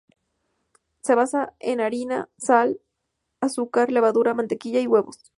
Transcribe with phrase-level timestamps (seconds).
[1.03, 2.27] Se basa en harina,
[3.39, 5.19] azúcar, sal, levadura, mantequilla y huevos.